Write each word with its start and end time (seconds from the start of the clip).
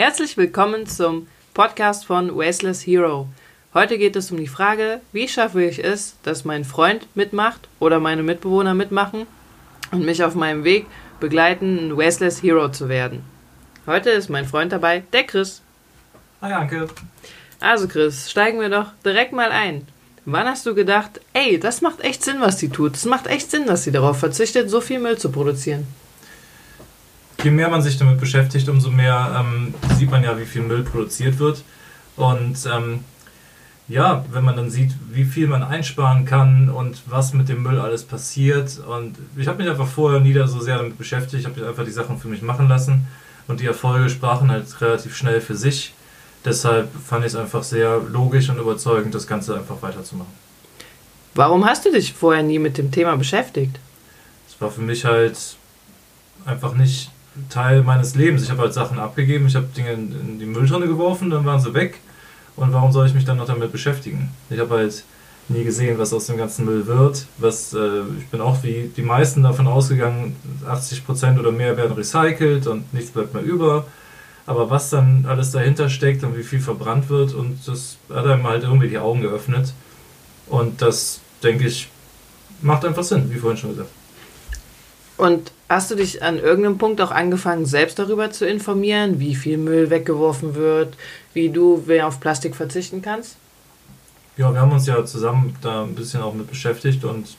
Herzlich 0.00 0.36
willkommen 0.36 0.86
zum 0.86 1.26
Podcast 1.54 2.06
von 2.06 2.36
Wasteless 2.36 2.86
Hero. 2.86 3.26
Heute 3.74 3.98
geht 3.98 4.14
es 4.14 4.30
um 4.30 4.36
die 4.36 4.46
Frage, 4.46 5.00
wie 5.10 5.26
schaffe 5.26 5.64
ich 5.64 5.82
es, 5.82 6.14
dass 6.22 6.44
mein 6.44 6.64
Freund 6.64 7.08
mitmacht 7.16 7.66
oder 7.80 7.98
meine 7.98 8.22
Mitbewohner 8.22 8.74
mitmachen 8.74 9.26
und 9.90 10.04
mich 10.04 10.22
auf 10.22 10.36
meinem 10.36 10.62
Weg 10.62 10.86
begleiten, 11.18 11.88
ein 11.88 11.96
Wasteless 11.96 12.40
Hero 12.44 12.68
zu 12.68 12.88
werden. 12.88 13.24
Heute 13.88 14.10
ist 14.10 14.28
mein 14.28 14.46
Freund 14.46 14.70
dabei, 14.70 15.02
der 15.12 15.24
Chris. 15.24 15.62
Hi 16.42 16.52
Anke. 16.52 16.86
Also 17.58 17.88
Chris, 17.88 18.30
steigen 18.30 18.60
wir 18.60 18.68
doch 18.68 18.92
direkt 19.04 19.32
mal 19.32 19.50
ein. 19.50 19.84
Wann 20.24 20.46
hast 20.46 20.64
du 20.64 20.76
gedacht, 20.76 21.20
ey, 21.32 21.58
das 21.58 21.80
macht 21.80 22.02
echt 22.02 22.22
Sinn, 22.22 22.36
was 22.38 22.60
sie 22.60 22.68
tut? 22.68 22.94
Es 22.94 23.04
macht 23.04 23.26
echt 23.26 23.50
Sinn, 23.50 23.66
dass 23.66 23.82
sie 23.82 23.90
darauf 23.90 24.20
verzichtet, 24.20 24.70
so 24.70 24.80
viel 24.80 25.00
Müll 25.00 25.18
zu 25.18 25.32
produzieren. 25.32 25.88
Je 27.42 27.50
mehr 27.50 27.68
man 27.68 27.82
sich 27.82 27.96
damit 27.96 28.18
beschäftigt, 28.18 28.68
umso 28.68 28.90
mehr 28.90 29.36
ähm, 29.38 29.74
sieht 29.96 30.10
man 30.10 30.24
ja, 30.24 30.38
wie 30.38 30.44
viel 30.44 30.62
Müll 30.62 30.82
produziert 30.82 31.38
wird. 31.38 31.62
Und 32.16 32.56
ähm, 32.66 33.04
ja, 33.86 34.24
wenn 34.32 34.44
man 34.44 34.56
dann 34.56 34.70
sieht, 34.70 34.92
wie 35.10 35.24
viel 35.24 35.46
man 35.46 35.62
einsparen 35.62 36.24
kann 36.24 36.68
und 36.68 37.02
was 37.06 37.32
mit 37.32 37.48
dem 37.48 37.62
Müll 37.62 37.78
alles 37.78 38.04
passiert. 38.04 38.78
Und 38.78 39.16
ich 39.36 39.46
habe 39.46 39.58
mich 39.62 39.70
einfach 39.70 39.86
vorher 39.86 40.20
nie 40.20 40.34
so 40.46 40.60
sehr 40.60 40.76
damit 40.76 40.98
beschäftigt. 40.98 41.40
Ich 41.40 41.46
habe 41.46 41.66
einfach 41.66 41.84
die 41.84 41.90
Sachen 41.90 42.18
für 42.18 42.28
mich 42.28 42.42
machen 42.42 42.68
lassen. 42.68 43.06
Und 43.46 43.60
die 43.60 43.66
Erfolge 43.66 44.10
sprachen 44.10 44.50
halt 44.50 44.80
relativ 44.80 45.16
schnell 45.16 45.40
für 45.40 45.54
sich. 45.54 45.94
Deshalb 46.44 46.88
fand 47.04 47.24
ich 47.24 47.32
es 47.32 47.36
einfach 47.36 47.62
sehr 47.62 47.98
logisch 47.98 48.50
und 48.50 48.58
überzeugend, 48.58 49.14
das 49.14 49.26
Ganze 49.26 49.56
einfach 49.56 49.80
weiterzumachen. 49.80 50.32
Warum 51.34 51.64
hast 51.64 51.84
du 51.84 51.92
dich 51.92 52.12
vorher 52.12 52.42
nie 52.42 52.58
mit 52.58 52.78
dem 52.78 52.90
Thema 52.90 53.16
beschäftigt? 53.16 53.78
Es 54.48 54.60
war 54.60 54.70
für 54.70 54.80
mich 54.82 55.04
halt 55.04 55.56
einfach 56.44 56.74
nicht 56.74 57.10
Teil 57.48 57.82
meines 57.82 58.14
Lebens. 58.14 58.42
Ich 58.42 58.50
habe 58.50 58.62
halt 58.62 58.74
Sachen 58.74 58.98
abgegeben, 58.98 59.46
ich 59.46 59.56
habe 59.56 59.66
Dinge 59.76 59.92
in, 59.92 60.38
die 60.38 60.46
Mülltonne 60.46 60.86
geworfen, 60.86 61.30
dann 61.30 61.44
waren 61.44 61.60
sie 61.60 61.74
weg. 61.74 62.00
Und 62.56 62.72
warum 62.72 62.92
soll 62.92 63.06
ich 63.06 63.14
mich 63.14 63.24
dann 63.24 63.36
noch 63.36 63.46
damit 63.46 63.72
beschäftigen? 63.72 64.30
Ich 64.50 64.58
habe 64.58 64.76
halt 64.76 65.04
nie 65.48 65.64
gesehen, 65.64 65.98
was 65.98 66.12
aus 66.12 66.26
dem 66.26 66.36
ganzen 66.36 66.64
Müll 66.64 66.86
wird. 66.86 67.26
Was, 67.38 67.72
äh, 67.72 68.02
ich 68.18 68.26
bin 68.28 68.40
auch 68.40 68.62
wie 68.62 68.90
die 68.96 69.02
meisten 69.02 69.42
davon 69.42 69.66
ausgegangen, 69.66 70.36
80% 70.66 71.38
oder 71.38 71.52
mehr 71.52 71.76
werden 71.76 71.92
recycelt 71.92 72.66
und 72.66 72.92
nichts 72.92 73.10
bleibt 73.10 73.34
mehr 73.34 73.42
über. 73.42 73.86
Aber 74.46 74.70
was 74.70 74.90
dann 74.90 75.26
alles 75.26 75.50
dahinter 75.52 75.88
steckt 75.88 76.24
und 76.24 76.36
wie 76.36 76.42
viel 76.42 76.60
verbrannt 76.60 77.08
wird, 77.10 77.34
und 77.34 77.58
das 77.66 77.98
hat 78.12 78.26
einem 78.26 78.46
halt 78.46 78.64
irgendwie 78.64 78.88
die 78.88 78.98
Augen 78.98 79.20
geöffnet. 79.20 79.72
Und 80.48 80.80
das, 80.80 81.20
denke 81.42 81.66
ich, 81.66 81.88
macht 82.62 82.84
einfach 82.84 83.02
Sinn, 83.02 83.30
wie 83.30 83.38
vorhin 83.38 83.58
schon 83.58 83.70
gesagt. 83.70 83.90
Und 85.18 85.50
hast 85.68 85.90
du 85.90 85.96
dich 85.96 86.22
an 86.22 86.38
irgendeinem 86.38 86.78
Punkt 86.78 87.00
auch 87.00 87.10
angefangen, 87.10 87.66
selbst 87.66 87.98
darüber 87.98 88.30
zu 88.30 88.46
informieren, 88.46 89.18
wie 89.18 89.34
viel 89.34 89.58
Müll 89.58 89.90
weggeworfen 89.90 90.54
wird, 90.54 90.96
wie 91.34 91.50
du 91.50 91.84
auf 92.02 92.20
Plastik 92.20 92.54
verzichten 92.54 93.02
kannst? 93.02 93.36
Ja, 94.36 94.52
wir 94.52 94.60
haben 94.60 94.70
uns 94.70 94.86
ja 94.86 95.04
zusammen 95.04 95.56
da 95.60 95.82
ein 95.82 95.96
bisschen 95.96 96.22
auch 96.22 96.32
mit 96.32 96.48
beschäftigt 96.48 97.04
und 97.04 97.36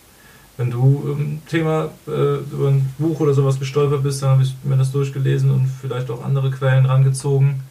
wenn 0.58 0.70
du 0.70 1.16
im 1.18 1.42
Thema 1.48 1.92
äh, 2.06 2.40
über 2.52 2.68
ein 2.68 2.94
Buch 2.98 3.22
oder 3.22 3.34
sowas 3.34 3.58
gestolpert 3.58 4.04
bist, 4.04 4.22
dann 4.22 4.32
habe 4.32 4.44
ich 4.44 4.54
mir 4.64 4.76
das 4.76 4.92
durchgelesen 4.92 5.50
und 5.50 5.72
vielleicht 5.82 6.12
auch 6.12 6.22
andere 6.22 6.52
Quellen 6.52 6.86
rangezogen. 6.86 7.64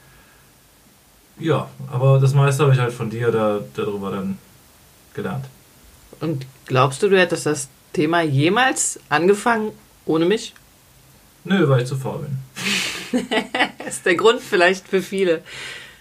Ja, 1.38 1.68
aber 1.92 2.18
das 2.18 2.32
meiste 2.32 2.62
habe 2.62 2.72
ich 2.72 2.80
halt 2.80 2.94
von 2.94 3.10
dir 3.10 3.30
da, 3.30 3.60
darüber 3.74 4.10
dann 4.10 4.38
gelernt. 5.12 5.44
Und 6.20 6.46
glaubst 6.64 7.02
du, 7.02 7.10
du 7.10 7.18
hättest 7.18 7.44
das 7.44 7.68
Thema 7.92 8.22
jemals 8.22 8.98
angefangen 9.10 9.72
ohne 10.08 10.24
mich? 10.24 10.54
Nö, 11.44 11.68
weil 11.68 11.82
ich 11.82 11.88
zu 11.88 11.96
faul 11.96 12.26
bin. 12.26 13.26
das 13.78 13.86
ist 13.96 14.06
der 14.06 14.16
Grund 14.16 14.40
vielleicht 14.40 14.88
für 14.88 15.00
viele. 15.00 15.42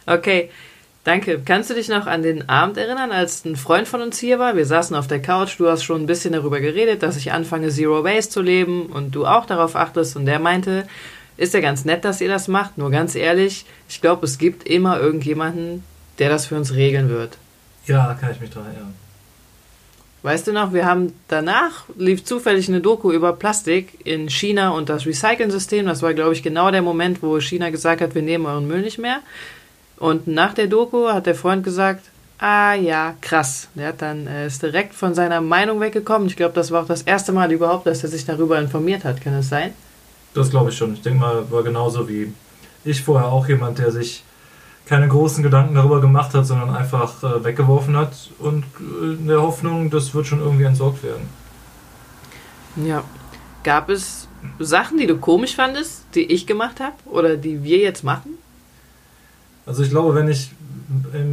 Okay, 0.06 0.50
danke. 1.04 1.42
Kannst 1.46 1.70
du 1.70 1.74
dich 1.74 1.90
noch 1.90 2.08
an 2.08 2.24
den 2.24 2.50
Abend 2.50 2.78
erinnern, 2.78 3.12
als 3.12 3.46
ein 3.46 3.56
Freund 3.56 3.88
von 3.88 4.02
uns 4.02 4.20
hier 4.20 4.40
war? 4.40 4.56
Wir 4.56 4.66
saßen 4.66 4.96
auf 4.96 5.08
der 5.08 5.22
Couch, 5.22 5.60
du 5.60 5.70
hast 5.70 5.84
schon 5.84 6.02
ein 6.02 6.08
bisschen 6.08 6.34
darüber 6.34 6.60
geredet, 6.60 7.04
dass 7.04 7.18
ich 7.18 7.32
anfange, 7.32 7.70
Zero 7.70 8.04
Waste 8.04 8.34
zu 8.34 8.42
leben 8.42 8.88
und 8.88 9.12
du 9.12 9.26
auch 9.26 9.46
darauf 9.46 9.76
achtest. 9.76 10.16
Und 10.16 10.26
der 10.26 10.40
meinte, 10.40 10.88
ist 11.38 11.54
ja 11.54 11.60
ganz 11.60 11.86
nett, 11.86 12.04
dass 12.04 12.20
ihr 12.20 12.30
das 12.30 12.48
macht, 12.48 12.78
nur 12.78 12.90
ganz 12.90 13.16
ehrlich, 13.16 13.66
ich 13.88 14.02
glaube, 14.02 14.26
es 14.26 14.38
gibt 14.38 14.68
immer 14.68 15.00
irgendjemanden, 15.00 15.84
der 16.20 16.30
das 16.30 16.48
für 16.48 16.56
uns 16.56 16.74
regeln 16.74 17.10
wird. 17.10 17.38
Ja, 17.86 18.18
kann 18.20 18.32
ich 18.32 18.42
mich 18.42 18.50
dran 18.50 18.66
erinnern. 18.66 18.94
Weißt 20.28 20.46
du 20.46 20.52
noch, 20.52 20.74
wir 20.74 20.86
haben 20.86 21.14
danach 21.30 21.86
lief 21.98 22.26
zufällig 22.26 22.68
eine 22.68 22.82
Doku 22.82 23.14
über 23.14 23.32
Plastik 23.32 24.06
in 24.06 24.30
China 24.30 24.72
und 24.72 24.90
das 24.90 25.06
Recycling-System. 25.06 25.86
Das 25.86 26.02
war, 26.02 26.14
glaube 26.14 26.34
ich, 26.34 26.44
genau 26.44 26.70
der 26.70 26.82
Moment, 26.82 27.24
wo 27.24 27.40
China 27.40 27.70
gesagt 27.70 28.02
hat, 28.02 28.14
wir 28.14 28.22
nehmen 28.22 28.46
euren 28.46 28.68
Müll 28.68 28.82
nicht 28.82 28.98
mehr. 28.98 29.20
Und 29.96 30.28
nach 30.28 30.54
der 30.54 30.68
Doku 30.68 31.08
hat 31.08 31.28
der 31.28 31.36
Freund 31.36 31.64
gesagt, 31.64 32.08
ah 32.40 32.74
ja, 32.74 33.16
krass. 33.22 33.70
Der 33.76 33.88
hat 33.88 34.02
dann 34.02 34.28
äh, 34.28 34.48
ist 34.48 34.62
direkt 34.62 34.96
von 34.96 35.14
seiner 35.14 35.40
Meinung 35.40 35.80
weggekommen. 35.80 36.28
Ich 36.28 36.36
glaube, 36.36 36.56
das 36.56 36.72
war 36.72 36.84
auch 36.84 36.88
das 36.88 37.04
erste 37.04 37.32
Mal 37.32 37.50
überhaupt, 37.54 37.88
dass 37.88 38.04
er 38.04 38.10
sich 38.10 38.26
darüber 38.26 38.60
informiert 38.60 39.06
hat. 39.06 39.22
Kann 39.22 39.32
das 39.32 39.48
sein? 39.48 39.74
Das 40.34 40.50
glaube 40.50 40.72
ich 40.72 40.78
schon. 40.78 40.94
Ich 40.96 41.04
denke 41.04 41.22
mal, 41.22 41.50
war 41.50 41.64
genauso 41.64 42.10
wie 42.10 42.34
ich 42.84 43.02
vorher 43.02 43.30
auch 43.30 43.48
jemand, 43.48 43.80
der 43.80 43.92
sich 43.92 44.26
keine 44.88 45.08
großen 45.08 45.44
Gedanken 45.44 45.76
darüber 45.76 46.02
gemacht 46.02 46.34
hat, 46.34 46.46
sondern 46.46 46.70
einfach 46.74 47.24
äh, 47.24 47.44
weggeworfen 47.44 47.98
hat 47.98 48.32
und 48.40 48.64
äh, 48.80 49.14
in 49.14 49.28
der 49.28 49.42
Hoffnung, 49.42 49.90
das 49.90 50.14
wird 50.14 50.28
schon 50.28 50.40
irgendwie 50.40 50.64
entsorgt 50.64 51.04
werden. 51.04 51.28
Ja. 52.78 53.04
Gab 53.64 53.90
es 53.90 54.28
Sachen, 54.60 54.98
die 54.98 55.08
du 55.08 55.18
komisch 55.18 55.56
fandest, 55.56 56.06
die 56.16 56.32
ich 56.32 56.48
gemacht 56.48 56.80
habe 56.80 56.96
oder 57.06 57.36
die 57.36 57.64
wir 57.64 57.80
jetzt 57.80 58.04
machen? 58.04 58.38
Also 59.66 59.84
ich 59.84 59.90
glaube, 59.90 60.16
wenn 60.16 60.30
ich 60.30 60.52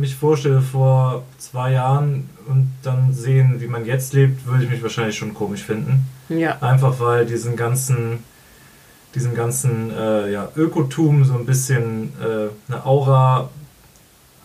mich 0.00 0.16
vorstelle 0.16 0.60
vor 0.60 1.22
zwei 1.38 1.72
Jahren 1.72 2.28
und 2.48 2.72
dann 2.82 3.12
sehen, 3.12 3.60
wie 3.60 3.68
man 3.68 3.86
jetzt 3.86 4.12
lebt, 4.14 4.46
würde 4.46 4.64
ich 4.64 4.70
mich 4.70 4.82
wahrscheinlich 4.82 5.16
schon 5.16 5.32
komisch 5.32 5.62
finden. 5.62 6.06
Ja. 6.28 6.58
Einfach 6.60 6.98
weil 6.98 7.26
diesen 7.26 7.54
ganzen 7.54 8.24
diesem 9.14 9.34
ganzen 9.34 9.90
äh, 9.90 10.30
ja, 10.30 10.48
Ökotum 10.56 11.24
so 11.24 11.34
ein 11.34 11.46
bisschen 11.46 12.12
äh, 12.20 12.48
eine 12.72 12.84
Aura 12.84 13.50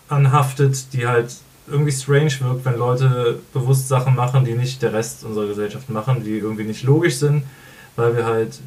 anhaftet, 0.08 0.94
die 0.94 1.08
halt 1.08 1.36
irgendwie 1.68 1.92
strange 1.92 2.32
wirkt, 2.42 2.66
wenn 2.66 2.78
Leute 2.78 3.40
bewusst 3.54 3.88
Sachen 3.88 4.16
machen, 4.16 4.46
die 4.46 4.54
nicht 4.54 4.82
der 4.82 4.94
Rest 4.94 5.24
unserer 5.24 5.48
Gesellschaft 5.48 5.90
machen, 5.90 6.24
die 6.24 6.38
irgendwie 6.38 6.64
nicht 6.64 6.84
logisch 6.84 7.18
sind, 7.18 7.44
weil 7.96 8.16
wir 8.16 8.26
halt 8.26 8.60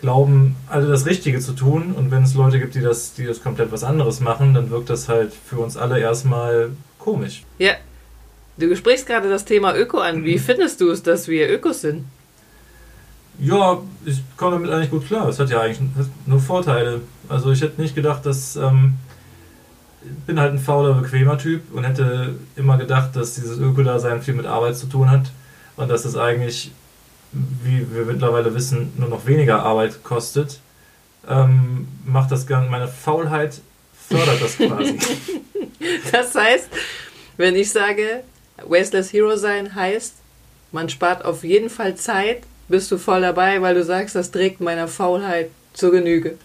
glauben, 0.00 0.56
alle 0.68 0.88
das 0.88 1.06
Richtige 1.06 1.40
zu 1.40 1.52
tun 1.52 1.94
und 1.96 2.10
wenn 2.10 2.22
es 2.22 2.34
Leute 2.34 2.58
gibt, 2.58 2.74
die 2.74 2.82
das, 2.82 3.14
die 3.14 3.24
das 3.24 3.42
komplett 3.42 3.72
was 3.72 3.84
anderes 3.84 4.20
machen, 4.20 4.52
dann 4.52 4.70
wirkt 4.70 4.90
das 4.90 5.08
halt 5.08 5.32
für 5.32 5.58
uns 5.58 5.76
alle 5.76 5.98
erstmal 5.98 6.70
komisch. 6.98 7.44
Ja, 7.58 7.72
du 8.58 8.76
sprichst 8.76 9.06
gerade 9.06 9.30
das 9.30 9.44
Thema 9.44 9.74
Öko 9.74 9.98
an. 9.98 10.24
Wie 10.24 10.38
findest 10.38 10.80
du 10.80 10.90
es, 10.90 11.02
dass 11.02 11.28
wir 11.28 11.50
Ökos 11.50 11.80
sind? 11.80 12.04
Ja, 13.38 13.82
ich 14.04 14.22
komme 14.36 14.52
damit 14.52 14.70
eigentlich 14.70 14.90
gut 14.90 15.06
klar. 15.06 15.28
Es 15.28 15.38
hat 15.38 15.50
ja 15.50 15.60
eigentlich 15.60 15.80
nur 16.26 16.40
Vorteile. 16.40 17.02
Also 17.28 17.50
ich 17.52 17.60
hätte 17.60 17.80
nicht 17.80 17.94
gedacht, 17.94 18.24
dass 18.24 18.56
ähm, 18.56 18.94
ich 20.02 20.24
bin 20.26 20.40
halt 20.40 20.52
ein 20.52 20.58
fauler, 20.58 20.94
bequemer 20.94 21.36
Typ 21.36 21.62
und 21.74 21.84
hätte 21.84 22.34
immer 22.56 22.78
gedacht, 22.78 23.14
dass 23.14 23.34
dieses 23.34 23.58
Ökodasein 23.58 24.22
viel 24.22 24.34
mit 24.34 24.46
Arbeit 24.46 24.76
zu 24.76 24.86
tun 24.86 25.10
hat 25.10 25.32
und 25.76 25.88
dass 25.88 26.04
es 26.04 26.16
eigentlich, 26.16 26.70
wie 27.32 27.86
wir 27.92 28.06
mittlerweile 28.06 28.54
wissen, 28.54 28.92
nur 28.96 29.08
noch 29.08 29.26
weniger 29.26 29.62
Arbeit 29.62 30.02
kostet. 30.02 30.60
Ähm, 31.28 31.88
macht 32.04 32.30
das 32.30 32.46
Ganze, 32.46 32.70
meine 32.70 32.88
Faulheit 32.88 33.60
fördert 34.08 34.40
das 34.40 34.56
quasi. 34.56 34.98
das 36.12 36.34
heißt, 36.34 36.68
wenn 37.36 37.56
ich 37.56 37.70
sage, 37.70 38.22
Wasteless 38.64 39.12
Hero 39.12 39.36
sein 39.36 39.74
heißt, 39.74 40.14
man 40.72 40.88
spart 40.88 41.24
auf 41.24 41.44
jeden 41.44 41.70
Fall 41.70 41.96
Zeit 41.96 42.42
bist 42.68 42.90
du 42.90 42.98
voll 42.98 43.20
dabei, 43.20 43.60
weil 43.62 43.74
du 43.74 43.84
sagst, 43.84 44.14
das 44.14 44.30
trägt 44.30 44.60
meiner 44.60 44.88
Faulheit 44.88 45.50
zur 45.72 45.92
Genüge. 45.92 46.36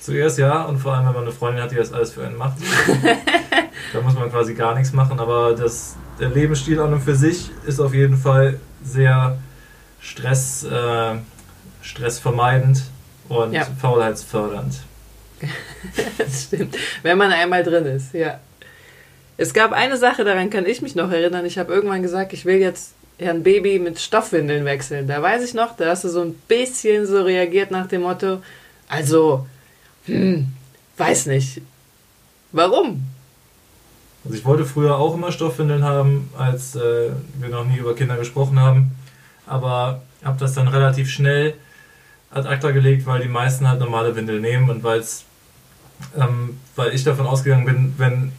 Zuerst 0.00 0.38
ja, 0.38 0.62
und 0.62 0.78
vor 0.78 0.94
allem, 0.94 1.06
wenn 1.06 1.14
man 1.14 1.22
eine 1.22 1.32
Freundin 1.32 1.62
hat, 1.62 1.70
die 1.70 1.76
das 1.76 1.92
alles 1.92 2.12
für 2.12 2.26
einen 2.26 2.36
macht. 2.36 2.58
da 3.92 4.00
muss 4.00 4.14
man 4.14 4.30
quasi 4.30 4.54
gar 4.54 4.74
nichts 4.74 4.92
machen, 4.92 5.20
aber 5.20 5.54
das, 5.54 5.96
der 6.18 6.30
Lebensstil 6.30 6.80
an 6.80 6.92
und 6.92 7.00
für 7.00 7.14
sich 7.14 7.50
ist 7.66 7.80
auf 7.80 7.94
jeden 7.94 8.16
Fall 8.16 8.58
sehr 8.84 9.38
Stress, 10.00 10.64
äh, 10.64 11.14
stressvermeidend 11.82 12.82
und 13.28 13.52
ja. 13.52 13.64
faulheitsfördernd. 13.80 14.80
das 16.18 16.44
stimmt. 16.44 16.76
Wenn 17.02 17.18
man 17.18 17.32
einmal 17.32 17.62
drin 17.62 17.86
ist, 17.86 18.12
ja. 18.12 18.40
Es 19.36 19.54
gab 19.54 19.72
eine 19.72 19.96
Sache, 19.96 20.24
daran 20.24 20.50
kann 20.50 20.66
ich 20.66 20.82
mich 20.82 20.94
noch 20.94 21.10
erinnern. 21.10 21.46
Ich 21.46 21.58
habe 21.58 21.72
irgendwann 21.72 22.02
gesagt, 22.02 22.32
ich 22.32 22.44
will 22.44 22.56
jetzt 22.56 22.94
ein 23.28 23.42
Baby 23.42 23.78
mit 23.78 24.00
Stoffwindeln 24.00 24.64
wechseln. 24.64 25.06
Da 25.06 25.22
weiß 25.22 25.44
ich 25.44 25.54
noch, 25.54 25.76
da 25.76 25.90
hast 25.90 26.04
du 26.04 26.08
so 26.08 26.22
ein 26.22 26.34
bisschen 26.48 27.06
so 27.06 27.22
reagiert 27.22 27.70
nach 27.70 27.86
dem 27.86 28.02
Motto, 28.02 28.42
also, 28.88 29.46
hm, 30.06 30.48
weiß 30.96 31.26
nicht. 31.26 31.62
Warum? 32.52 33.04
Also 34.24 34.36
ich 34.36 34.44
wollte 34.44 34.64
früher 34.64 34.96
auch 34.96 35.14
immer 35.14 35.32
Stoffwindeln 35.32 35.82
haben, 35.82 36.30
als 36.38 36.76
äh, 36.76 37.10
wir 37.38 37.48
noch 37.48 37.64
nie 37.64 37.78
über 37.78 37.94
Kinder 37.94 38.16
gesprochen 38.16 38.60
haben. 38.60 38.92
Aber 39.46 40.02
habe 40.22 40.38
das 40.38 40.54
dann 40.54 40.68
relativ 40.68 41.10
schnell 41.10 41.54
ad 42.30 42.48
acta 42.48 42.70
gelegt, 42.70 43.06
weil 43.06 43.22
die 43.22 43.28
meisten 43.28 43.68
halt 43.68 43.80
normale 43.80 44.14
Windeln 44.14 44.42
nehmen 44.42 44.70
und 44.70 44.84
weil 44.84 45.00
es 45.00 45.24
ähm, 46.18 46.58
weil 46.76 46.94
ich 46.94 47.04
davon 47.04 47.26
ausgegangen 47.26 47.64
bin, 47.64 47.94
wenn 47.98 48.32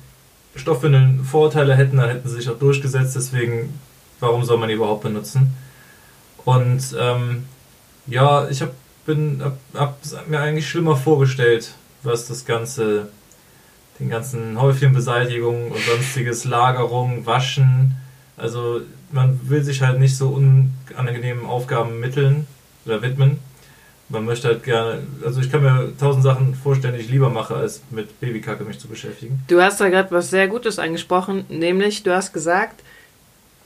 Stoffwindeln 0.56 1.24
Vorteile 1.24 1.76
hätten, 1.76 1.98
dann 1.98 2.10
hätten 2.10 2.28
sie 2.28 2.36
sich 2.36 2.50
auch 2.50 2.60
durchgesetzt. 2.60 3.16
Deswegen, 3.16 3.80
warum 4.24 4.44
soll 4.44 4.58
man 4.58 4.70
die 4.70 4.76
überhaupt 4.76 5.04
benutzen? 5.04 5.54
Und 6.46 6.96
ähm, 7.00 7.46
ja, 8.08 8.48
ich 8.50 8.62
habe 8.62 8.74
hab, 9.40 9.58
hab 9.76 10.28
mir 10.28 10.40
eigentlich 10.40 10.68
schlimmer 10.68 10.96
vorgestellt, 10.96 11.74
was 12.04 12.28
das 12.28 12.46
ganze, 12.46 13.10
den 14.00 14.10
ganzen 14.10 14.60
Häufchenbeseitigung 14.60 15.72
und 15.72 15.80
sonstiges 15.80 16.46
Lagerung, 16.46 17.26
Waschen. 17.26 17.96
Also 18.38 18.82
man 19.12 19.40
will 19.50 19.64
sich 19.64 19.82
halt 19.82 20.00
nicht 20.00 20.18
so 20.18 20.30
unangenehmen 20.30 21.46
Aufgaben 21.46 22.00
mitteln 22.00 22.48
oder 22.86 23.02
widmen. 23.02 23.40
Man 24.10 24.26
möchte 24.26 24.48
halt 24.48 24.64
gerne, 24.64 25.00
also 25.26 25.42
ich 25.42 25.52
kann 25.52 25.64
mir 25.64 25.94
tausend 25.98 26.24
Sachen 26.24 26.56
vorstellen, 26.56 26.96
die 26.96 27.02
ich 27.02 27.10
lieber 27.10 27.30
mache, 27.30 27.56
als 27.56 27.82
mit 27.90 28.20
Babykacke 28.20 28.64
mich 28.64 28.80
zu 28.80 28.88
beschäftigen. 28.88 29.42
Du 29.48 29.62
hast 29.62 29.80
da 29.82 29.90
gerade 29.90 30.12
was 30.12 30.30
sehr 30.30 30.48
Gutes 30.48 30.78
angesprochen, 30.78 31.46
nämlich 31.50 32.04
du 32.04 32.14
hast 32.14 32.34
gesagt, 32.34 32.84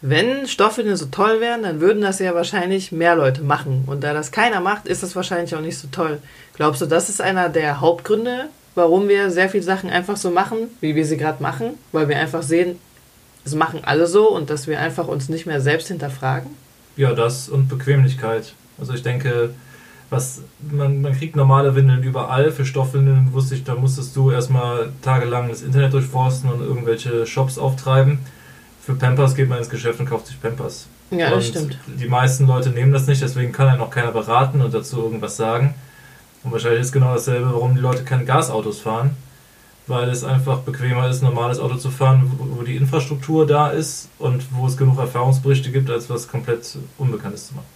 wenn 0.02 0.48
Stoffwindeln 0.48 0.98
so 0.98 1.08
toll 1.08 1.42
wären, 1.42 1.64
dann 1.64 1.82
würden 1.82 2.02
das 2.02 2.20
ja 2.20 2.36
wahrscheinlich 2.36 2.92
mehr 2.92 3.16
Leute 3.16 3.42
machen. 3.42 3.84
Und 3.88 4.04
da 4.04 4.14
das 4.14 4.32
keiner 4.32 4.60
macht, 4.60 4.88
ist 4.88 5.04
das 5.04 5.16
wahrscheinlich 5.16 5.56
auch 5.56 5.62
nicht 5.62 5.78
so 5.78 5.88
toll. 5.92 6.20
Glaubst 6.54 6.82
du, 6.82 6.86
das 6.86 7.10
ist 7.10 7.22
einer 7.22 7.50
der 7.50 7.82
Hauptgründe, 7.82 8.50
warum 8.76 9.08
wir 9.08 9.32
sehr 9.32 9.50
viele 9.50 9.64
Sachen 9.64 9.90
einfach 9.90 10.18
so 10.18 10.30
machen, 10.30 10.58
wie 10.82 10.96
wir 10.96 11.06
sie 11.06 11.18
gerade 11.18 11.42
machen? 11.42 11.72
Weil 11.92 12.10
wir 12.10 12.20
einfach 12.20 12.44
sehen, 12.44 12.78
es 13.44 13.56
machen 13.56 13.82
alle 13.84 14.08
so 14.08 14.30
und 14.30 14.50
dass 14.50 14.68
wir 14.68 14.80
einfach 14.80 15.08
uns 15.08 15.30
nicht 15.30 15.46
mehr 15.46 15.62
selbst 15.62 15.88
hinterfragen? 15.88 16.52
Ja, 16.96 17.14
das 17.14 17.50
und 17.50 17.68
Bequemlichkeit. 17.68 18.54
Also 18.80 18.94
ich 18.94 19.02
denke, 19.02 19.52
was 20.10 20.42
man, 20.72 21.02
man 21.02 21.18
kriegt 21.18 21.36
normale 21.36 21.76
Windeln 21.76 22.04
überall. 22.04 22.52
Für 22.52 22.66
Stoffwindeln 22.66 23.34
wusste 23.34 23.56
ich, 23.56 23.64
da 23.64 23.76
musstest 23.76 24.16
du 24.16 24.32
erstmal 24.32 24.90
tagelang 25.02 25.50
das 25.50 25.62
Internet 25.62 25.94
durchforsten 25.94 26.52
und 26.52 26.62
irgendwelche 26.62 27.26
Shops 27.26 27.58
auftreiben. 27.58 28.20
Für 28.88 28.96
Pampers 28.96 29.36
geht 29.36 29.50
man 29.50 29.58
ins 29.58 29.70
Geschäft 29.70 30.00
und 30.00 30.06
kauft 30.06 30.28
sich 30.28 30.42
Pampers. 30.42 30.88
Ja, 31.12 31.28
und 31.28 31.36
das 31.36 31.48
stimmt. 31.50 31.78
Die 31.88 32.08
meisten 32.08 32.48
Leute 32.48 32.70
nehmen 32.70 32.94
das 32.94 33.06
nicht, 33.06 33.22
deswegen 33.22 33.52
kann 33.52 33.68
einen 33.68 33.82
auch 33.82 33.90
keiner 33.90 34.14
beraten 34.14 34.62
und 34.62 34.74
dazu 34.74 35.04
irgendwas 35.04 35.36
sagen. 35.36 35.76
Und 36.42 36.54
wahrscheinlich 36.54 36.80
ist 36.80 36.94
genau 36.94 37.14
dasselbe, 37.14 37.52
warum 37.52 37.76
die 37.76 37.82
Leute 37.82 38.06
keine 38.06 38.24
Gasautos 38.24 38.80
fahren. 38.80 39.10
Weil 39.88 40.08
es 40.08 40.24
einfach 40.24 40.60
bequemer 40.60 41.10
ist, 41.10 41.22
ein 41.22 41.26
normales 41.26 41.60
Auto 41.60 41.76
zu 41.76 41.92
fahren, 41.92 42.32
wo, 42.38 42.60
wo 42.60 42.64
die 42.64 42.78
Infrastruktur 42.78 43.46
da 43.46 43.72
ist 43.72 44.08
und 44.20 44.46
wo 44.52 44.68
es 44.68 44.78
genug 44.78 44.98
Erfahrungsberichte 45.00 45.70
gibt, 45.70 45.90
als 45.90 46.10
was 46.10 46.30
komplett 46.30 46.78
Unbekanntes 46.98 47.50
zu 47.50 47.56
machen. 47.56 47.68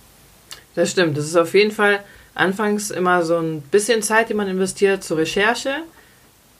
Das 0.75 0.91
stimmt. 0.91 1.17
Das 1.17 1.25
ist 1.25 1.35
auf 1.35 1.53
jeden 1.53 1.71
Fall 1.71 1.99
anfangs 2.35 2.89
immer 2.89 3.25
so 3.25 3.37
ein 3.37 3.61
bisschen 3.63 4.01
Zeit, 4.01 4.29
die 4.29 4.33
man 4.33 4.47
investiert 4.47 5.03
zur 5.03 5.17
Recherche. 5.17 5.83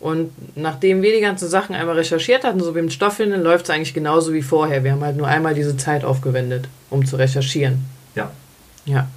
Und 0.01 0.31
nachdem 0.57 1.03
wir 1.03 1.13
die 1.13 1.21
ganzen 1.21 1.47
Sachen 1.47 1.75
einmal 1.75 1.95
recherchiert 1.95 2.43
hatten, 2.43 2.59
so 2.59 2.75
wie 2.75 2.81
mit 2.81 2.91
Stoffwindeln, 2.91 3.43
läuft 3.43 3.65
es 3.65 3.69
eigentlich 3.69 3.93
genauso 3.93 4.33
wie 4.33 4.41
vorher. 4.41 4.83
Wir 4.83 4.93
haben 4.93 5.03
halt 5.03 5.15
nur 5.15 5.27
einmal 5.27 5.53
diese 5.53 5.77
Zeit 5.77 6.03
aufgewendet, 6.03 6.67
um 6.89 7.05
zu 7.05 7.17
recherchieren. 7.17 7.85
Ja. 8.15 8.31
Ja. 8.85 9.07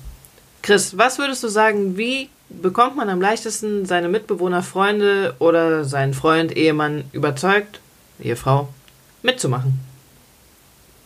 Chris, 0.61 0.99
was 0.99 1.19
würdest 1.19 1.43
du 1.43 1.49
sagen, 1.49 1.97
wie 1.97 2.29
bekommt 2.51 2.97
man 2.97 3.09
am 3.09 3.19
leichtesten 3.19 3.87
seine 3.87 4.09
Mitbewohner, 4.09 4.63
Freunde 4.63 5.35
oder 5.39 5.85
seinen 5.85 6.13
Freund, 6.13 6.55
Ehemann 6.55 7.05
überzeugt, 7.13 7.81
Ehefrau, 8.21 8.69
mitzumachen? 9.23 9.81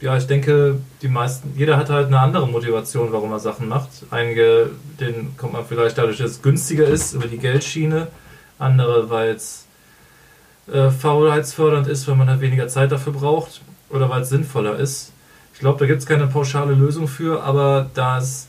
Ja, 0.00 0.16
ich 0.16 0.26
denke, 0.26 0.80
die 1.02 1.08
meisten, 1.08 1.54
jeder 1.56 1.76
hat 1.76 1.88
halt 1.88 2.08
eine 2.08 2.18
andere 2.18 2.48
Motivation, 2.48 3.12
warum 3.12 3.30
er 3.30 3.38
Sachen 3.38 3.68
macht. 3.68 3.90
Einige, 4.10 4.70
denen 4.98 5.36
kommt 5.36 5.52
man 5.52 5.64
vielleicht 5.64 5.98
dadurch, 5.98 6.18
dass 6.18 6.32
es 6.32 6.42
günstiger 6.42 6.86
ist, 6.86 7.14
über 7.14 7.28
die 7.28 7.38
Geldschiene. 7.38 8.08
Andere, 8.58 9.08
weil 9.08 9.30
es 9.30 9.67
äh, 10.72 10.90
faulheitsfördernd 10.90 11.86
ist, 11.86 12.06
weil 12.08 12.16
man 12.16 12.28
halt 12.28 12.40
weniger 12.40 12.68
Zeit 12.68 12.92
dafür 12.92 13.12
braucht. 13.12 13.60
Oder 13.90 14.10
weil 14.10 14.22
es 14.22 14.28
sinnvoller 14.28 14.76
ist. 14.78 15.12
Ich 15.54 15.60
glaube, 15.60 15.78
da 15.78 15.86
gibt 15.86 16.00
es 16.00 16.06
keine 16.06 16.26
pauschale 16.26 16.74
Lösung 16.74 17.08
für, 17.08 17.42
aber 17.42 17.90
da 17.94 18.18
es 18.18 18.48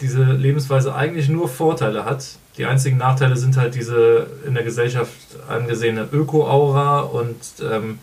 diese 0.00 0.24
Lebensweise 0.24 0.94
eigentlich 0.94 1.28
nur 1.28 1.48
Vorteile 1.48 2.04
hat, 2.04 2.24
die 2.58 2.66
einzigen 2.66 2.98
Nachteile 2.98 3.36
sind 3.36 3.56
halt 3.56 3.74
diese 3.74 4.26
in 4.46 4.54
der 4.54 4.64
Gesellschaft 4.64 5.12
angesehene 5.48 6.08
Öko-Aura 6.12 7.00
und 7.00 7.38
ähm, 7.62 7.98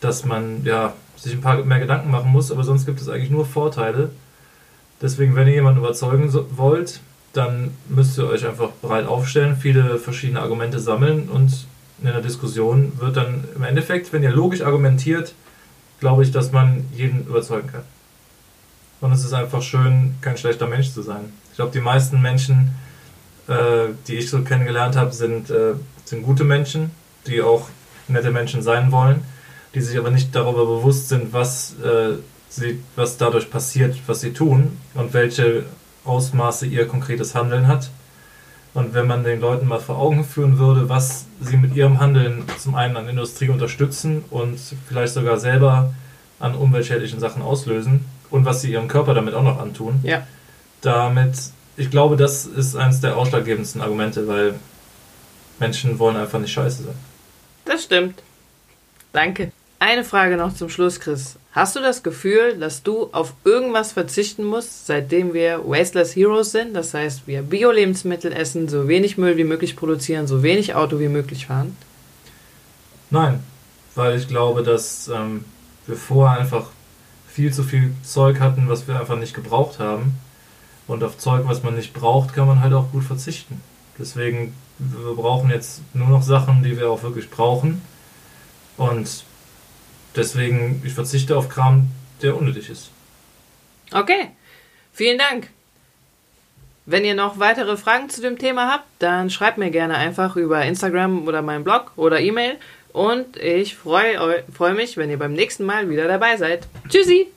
dass 0.00 0.24
man 0.24 0.64
ja 0.64 0.92
sich 1.16 1.32
ein 1.32 1.40
paar 1.40 1.64
mehr 1.64 1.80
Gedanken 1.80 2.10
machen 2.10 2.30
muss, 2.30 2.52
aber 2.52 2.64
sonst 2.64 2.84
gibt 2.84 3.00
es 3.00 3.08
eigentlich 3.08 3.30
nur 3.30 3.46
Vorteile. 3.46 4.10
Deswegen, 5.00 5.36
wenn 5.36 5.48
ihr 5.48 5.54
jemanden 5.54 5.80
überzeugen 5.80 6.30
so, 6.30 6.46
wollt, 6.56 7.00
dann 7.32 7.72
müsst 7.88 8.18
ihr 8.18 8.26
euch 8.28 8.46
einfach 8.46 8.70
breit 8.82 9.06
aufstellen, 9.06 9.56
viele 9.56 9.98
verschiedene 9.98 10.40
Argumente 10.40 10.80
sammeln 10.80 11.28
und 11.28 11.66
in 12.00 12.08
einer 12.08 12.20
Diskussion 12.20 12.92
wird 12.98 13.16
dann 13.16 13.44
im 13.54 13.62
Endeffekt, 13.64 14.12
wenn 14.12 14.22
ihr 14.22 14.30
logisch 14.30 14.62
argumentiert, 14.62 15.34
glaube 16.00 16.22
ich, 16.22 16.30
dass 16.30 16.52
man 16.52 16.84
jeden 16.94 17.26
überzeugen 17.26 17.68
kann. 17.68 17.82
Und 19.00 19.12
es 19.12 19.24
ist 19.24 19.32
einfach 19.32 19.62
schön, 19.62 20.14
kein 20.20 20.36
schlechter 20.36 20.66
Mensch 20.66 20.92
zu 20.92 21.02
sein. 21.02 21.32
Ich 21.50 21.56
glaube, 21.56 21.72
die 21.72 21.80
meisten 21.80 22.20
Menschen, 22.20 22.74
äh, 23.48 23.88
die 24.06 24.16
ich 24.16 24.30
so 24.30 24.42
kennengelernt 24.42 24.96
habe, 24.96 25.12
sind, 25.12 25.50
äh, 25.50 25.74
sind 26.04 26.22
gute 26.22 26.44
Menschen, 26.44 26.90
die 27.26 27.42
auch 27.42 27.68
nette 28.08 28.30
Menschen 28.30 28.62
sein 28.62 28.90
wollen 28.92 29.22
die 29.74 29.80
sich 29.80 29.98
aber 29.98 30.10
nicht 30.10 30.34
darüber 30.34 30.66
bewusst 30.66 31.08
sind, 31.08 31.32
was, 31.32 31.74
äh, 31.80 32.14
sie, 32.48 32.80
was 32.96 33.16
dadurch 33.16 33.50
passiert, 33.50 33.96
was 34.06 34.20
sie 34.20 34.32
tun 34.32 34.78
und 34.94 35.12
welche 35.14 35.64
Ausmaße 36.04 36.66
ihr 36.66 36.88
konkretes 36.88 37.34
Handeln 37.34 37.66
hat. 37.66 37.90
Und 38.78 38.94
wenn 38.94 39.08
man 39.08 39.24
den 39.24 39.40
Leuten 39.40 39.66
mal 39.66 39.80
vor 39.80 39.98
Augen 39.98 40.22
führen 40.24 40.56
würde, 40.60 40.88
was 40.88 41.26
sie 41.40 41.56
mit 41.56 41.74
ihrem 41.74 41.98
Handeln 41.98 42.44
zum 42.60 42.76
einen 42.76 42.96
an 42.96 43.08
Industrie 43.08 43.48
unterstützen 43.48 44.24
und 44.30 44.56
vielleicht 44.86 45.14
sogar 45.14 45.36
selber 45.40 45.92
an 46.38 46.54
umweltschädlichen 46.54 47.18
Sachen 47.18 47.42
auslösen 47.42 48.04
und 48.30 48.44
was 48.44 48.60
sie 48.60 48.70
ihrem 48.70 48.86
Körper 48.86 49.14
damit 49.14 49.34
auch 49.34 49.42
noch 49.42 49.58
antun, 49.58 49.98
Ja. 50.04 50.24
damit, 50.80 51.34
ich 51.76 51.90
glaube, 51.90 52.16
das 52.16 52.46
ist 52.46 52.76
eines 52.76 53.00
der 53.00 53.16
ausschlaggebendsten 53.16 53.82
Argumente, 53.82 54.28
weil 54.28 54.54
Menschen 55.58 55.98
wollen 55.98 56.16
einfach 56.16 56.38
nicht 56.38 56.52
scheiße 56.52 56.84
sein. 56.84 56.94
Das 57.64 57.82
stimmt. 57.82 58.22
Danke. 59.12 59.50
Eine 59.80 60.02
Frage 60.02 60.36
noch 60.36 60.54
zum 60.54 60.70
Schluss, 60.70 60.98
Chris. 60.98 61.38
Hast 61.52 61.76
du 61.76 61.80
das 61.80 62.02
Gefühl, 62.02 62.58
dass 62.58 62.82
du 62.82 63.10
auf 63.12 63.32
irgendwas 63.44 63.92
verzichten 63.92 64.44
musst, 64.44 64.86
seitdem 64.86 65.34
wir 65.34 65.62
Wasteless 65.64 66.16
Heroes 66.16 66.50
sind? 66.50 66.74
Das 66.74 66.94
heißt, 66.94 67.28
wir 67.28 67.42
Bio-Lebensmittel 67.42 68.32
essen, 68.32 68.68
so 68.68 68.88
wenig 68.88 69.18
Müll 69.18 69.36
wie 69.36 69.44
möglich 69.44 69.76
produzieren, 69.76 70.26
so 70.26 70.42
wenig 70.42 70.74
Auto 70.74 70.98
wie 70.98 71.08
möglich 71.08 71.46
fahren? 71.46 71.76
Nein, 73.10 73.40
weil 73.94 74.18
ich 74.18 74.26
glaube, 74.26 74.64
dass 74.64 75.06
ähm, 75.08 75.44
wir 75.86 75.96
vorher 75.96 76.40
einfach 76.40 76.70
viel 77.28 77.52
zu 77.52 77.62
viel 77.62 77.92
Zeug 78.02 78.40
hatten, 78.40 78.68
was 78.68 78.88
wir 78.88 78.98
einfach 78.98 79.16
nicht 79.16 79.32
gebraucht 79.32 79.78
haben. 79.78 80.14
Und 80.88 81.04
auf 81.04 81.18
Zeug, 81.18 81.42
was 81.46 81.62
man 81.62 81.76
nicht 81.76 81.92
braucht, 81.92 82.34
kann 82.34 82.48
man 82.48 82.60
halt 82.62 82.72
auch 82.72 82.90
gut 82.90 83.04
verzichten. 83.04 83.60
Deswegen, 83.96 84.54
wir 84.78 85.14
brauchen 85.14 85.50
jetzt 85.50 85.82
nur 85.94 86.08
noch 86.08 86.22
Sachen, 86.22 86.64
die 86.64 86.76
wir 86.76 86.90
auch 86.90 87.04
wirklich 87.04 87.30
brauchen. 87.30 87.80
Und 88.76 89.24
deswegen, 90.18 90.82
ich 90.84 90.92
verzichte 90.92 91.36
auf 91.36 91.48
Kram, 91.48 91.88
der 92.20 92.36
unnötig 92.36 92.68
ist. 92.68 92.90
Okay, 93.92 94.28
vielen 94.92 95.18
Dank. 95.18 95.48
Wenn 96.84 97.04
ihr 97.04 97.14
noch 97.14 97.38
weitere 97.38 97.76
Fragen 97.76 98.08
zu 98.08 98.20
dem 98.20 98.38
Thema 98.38 98.72
habt, 98.72 98.86
dann 98.98 99.30
schreibt 99.30 99.58
mir 99.58 99.70
gerne 99.70 99.96
einfach 99.96 100.36
über 100.36 100.64
Instagram 100.64 101.26
oder 101.28 101.42
meinen 101.42 101.64
Blog 101.64 101.92
oder 101.96 102.20
E-Mail. 102.20 102.56
Und 102.92 103.36
ich 103.36 103.76
freue 103.76 104.42
freu 104.52 104.72
mich, 104.72 104.96
wenn 104.96 105.10
ihr 105.10 105.18
beim 105.18 105.34
nächsten 105.34 105.64
Mal 105.64 105.90
wieder 105.90 106.08
dabei 106.08 106.36
seid. 106.36 106.66
Tschüssi! 106.88 107.28